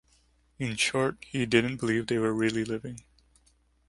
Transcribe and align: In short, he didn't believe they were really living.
In 0.57 0.77
short, 0.77 1.17
he 1.29 1.45
didn't 1.45 1.77
believe 1.77 2.07
they 2.07 2.17
were 2.17 2.33
really 2.33 2.65
living. 2.65 3.03